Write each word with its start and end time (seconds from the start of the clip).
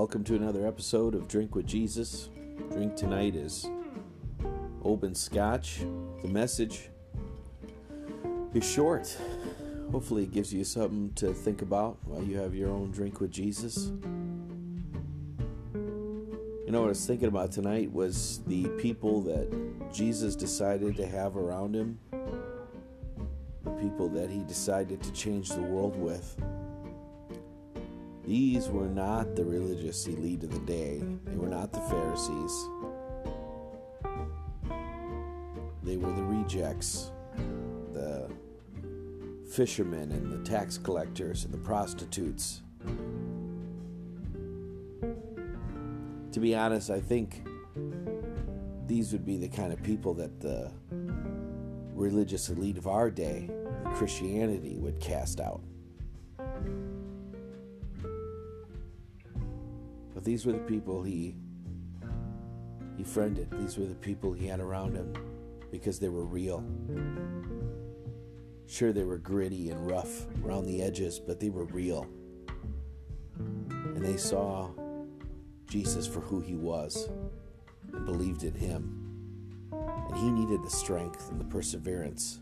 welcome 0.00 0.24
to 0.24 0.34
another 0.34 0.66
episode 0.66 1.14
of 1.14 1.28
Drink 1.28 1.54
with 1.54 1.66
Jesus. 1.66 2.30
Drink 2.72 2.96
tonight 2.96 3.36
is 3.36 3.68
Oban 4.82 5.14
Scotch. 5.14 5.80
The 6.22 6.28
message 6.28 6.88
is 8.54 8.64
short. 8.64 9.14
Hopefully, 9.92 10.22
it 10.22 10.32
gives 10.32 10.54
you 10.54 10.64
something 10.64 11.12
to 11.16 11.34
think 11.34 11.60
about 11.60 11.98
while 12.06 12.22
you 12.22 12.38
have 12.38 12.54
your 12.54 12.70
own 12.70 12.90
drink 12.92 13.20
with 13.20 13.30
Jesus. 13.30 13.92
You 15.74 16.68
know 16.68 16.80
what 16.80 16.86
I 16.86 16.96
was 16.96 17.04
thinking 17.04 17.28
about 17.28 17.52
tonight 17.52 17.92
was 17.92 18.40
the 18.46 18.68
people 18.78 19.20
that 19.24 19.92
Jesus 19.92 20.34
decided 20.34 20.96
to 20.96 21.06
have 21.06 21.36
around 21.36 21.76
him, 21.76 21.98
the 23.64 23.70
people 23.72 24.08
that 24.08 24.30
he 24.30 24.44
decided 24.44 25.02
to 25.02 25.12
change 25.12 25.50
the 25.50 25.60
world 25.60 25.94
with. 25.94 26.40
These 28.30 28.68
were 28.68 28.86
not 28.86 29.34
the 29.34 29.44
religious 29.44 30.06
elite 30.06 30.44
of 30.44 30.52
the 30.52 30.60
day, 30.60 31.02
they 31.24 31.34
were 31.34 31.48
not 31.48 31.72
the 31.72 31.80
Pharisees. 31.80 32.68
They 35.82 35.96
were 35.96 36.12
the 36.12 36.22
rejects, 36.22 37.10
the 37.92 38.30
fishermen 39.52 40.12
and 40.12 40.30
the 40.30 40.48
tax 40.48 40.78
collectors 40.78 41.44
and 41.44 41.52
the 41.52 41.58
prostitutes. 41.58 42.62
To 46.30 46.38
be 46.38 46.54
honest, 46.54 46.88
I 46.88 47.00
think 47.00 47.42
these 48.86 49.10
would 49.10 49.26
be 49.26 49.38
the 49.38 49.48
kind 49.48 49.72
of 49.72 49.82
people 49.82 50.14
that 50.14 50.38
the 50.38 50.70
religious 51.94 52.48
elite 52.48 52.78
of 52.78 52.86
our 52.86 53.10
day, 53.10 53.50
Christianity, 53.96 54.76
would 54.76 55.00
cast 55.00 55.40
out. 55.40 55.62
But 60.20 60.26
these 60.26 60.44
were 60.44 60.52
the 60.52 60.58
people 60.58 61.02
he 61.02 61.34
he 62.98 63.04
friended. 63.04 63.50
These 63.52 63.78
were 63.78 63.86
the 63.86 63.94
people 63.94 64.34
he 64.34 64.48
had 64.48 64.60
around 64.60 64.94
him 64.94 65.14
because 65.70 65.98
they 65.98 66.10
were 66.10 66.26
real. 66.26 66.62
Sure, 68.66 68.92
they 68.92 69.04
were 69.04 69.16
gritty 69.16 69.70
and 69.70 69.90
rough 69.90 70.26
around 70.44 70.66
the 70.66 70.82
edges, 70.82 71.18
but 71.18 71.40
they 71.40 71.48
were 71.48 71.64
real. 71.64 72.06
And 73.38 74.04
they 74.04 74.18
saw 74.18 74.68
Jesus 75.66 76.06
for 76.06 76.20
who 76.20 76.40
he 76.40 76.54
was 76.54 77.08
and 77.90 78.04
believed 78.04 78.44
in 78.44 78.52
him. 78.52 78.92
And 79.72 80.16
he 80.18 80.30
needed 80.30 80.62
the 80.62 80.70
strength 80.70 81.30
and 81.30 81.40
the 81.40 81.46
perseverance 81.46 82.40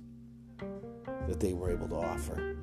that 1.29 1.39
they 1.39 1.53
were 1.53 1.71
able 1.71 1.87
to 1.91 1.95
offer. 1.95 2.57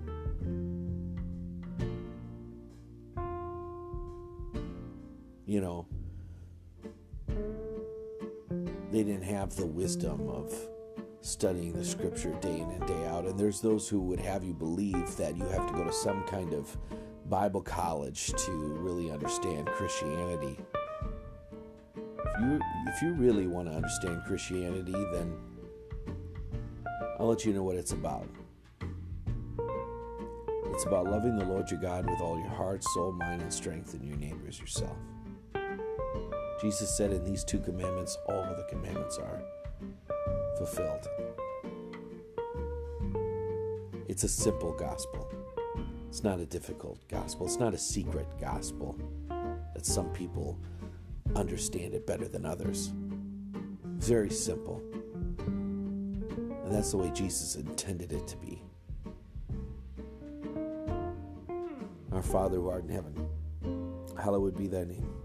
You 5.46 5.62
know, 5.62 5.86
they 8.92 9.04
didn't 9.04 9.24
have 9.24 9.56
the 9.56 9.66
wisdom 9.66 10.28
of 10.30 10.54
studying 11.22 11.74
the 11.74 11.84
scripture 11.84 12.34
day 12.40 12.60
in 12.60 12.70
and 12.70 12.86
day 12.88 13.08
out. 13.08 13.26
And 13.26 13.40
there's 13.40 13.62
those 13.62 13.90
who 13.90 14.00
would 14.02 14.20
have 14.20 14.44
you 14.44 14.54
believe 14.54 15.18
that 15.18 15.36
you 15.36 15.44
have 15.46 15.68
to 15.68 15.74
go 15.74 15.84
to 15.84 15.94
some 15.94 16.24
kind 16.24 16.54
of 16.54 16.78
Bible 17.30 17.62
college 17.62 18.28
to 18.28 18.52
really 18.52 19.10
understand 19.10 19.68
Christianity. 19.68 20.58
If 21.96 22.42
you 22.42 22.60
if 22.88 23.02
you 23.02 23.14
really 23.14 23.48
want 23.48 23.68
to 23.68 23.74
understand 23.74 24.24
Christianity, 24.26 24.94
then 25.12 25.36
I'll 27.20 27.28
let 27.28 27.46
you 27.46 27.54
know 27.54 27.64
what 27.64 27.76
it's 27.76 27.94
about. 27.94 28.28
It's 30.72 30.84
about 30.84 31.06
loving 31.06 31.38
the 31.38 31.46
Lord 31.46 31.72
your 31.72 31.80
God 31.80 32.06
with 32.10 32.20
all 32.20 32.38
your 32.38 32.50
heart, 32.50 32.84
soul, 32.84 33.14
mind, 33.14 33.42
and 33.42 33.52
strength, 33.52 33.94
and 33.94 34.04
your 34.04 34.18
neighbors 34.18 34.60
yourself. 34.60 34.98
Jesus 36.66 36.90
said 36.90 37.12
in 37.12 37.24
these 37.24 37.44
two 37.44 37.60
commandments, 37.60 38.18
all 38.28 38.42
of 38.42 38.58
the 38.58 38.64
commandments 38.64 39.20
are 39.20 39.40
fulfilled. 40.58 41.08
It's 44.08 44.24
a 44.24 44.28
simple 44.28 44.74
gospel. 44.74 45.32
It's 46.10 46.24
not 46.24 46.40
a 46.40 46.46
difficult 46.48 47.08
gospel. 47.08 47.46
It's 47.46 47.60
not 47.60 47.76
a 47.76 47.78
secret 47.78 48.26
gospel 48.42 48.98
that 49.76 49.86
some 49.86 50.10
people 50.10 50.58
understand 51.36 51.94
it 51.94 52.08
better 52.08 52.28
than 52.28 52.48
others. 52.48 52.92
Very 53.84 54.32
simple. 54.32 54.82
And 55.46 56.72
that's 56.72 56.90
the 56.90 56.98
way 56.98 57.12
Jesus 57.14 57.58
intended 57.58 58.12
it 58.12 58.28
to 58.28 58.38
be. 58.38 58.60
Our 62.12 62.24
Father 62.24 62.58
who 62.58 62.70
art 62.70 62.86
in 62.86 62.90
heaven, 62.90 63.30
hallowed 64.18 64.58
be 64.58 64.66
thy 64.66 64.86
name. 64.86 65.25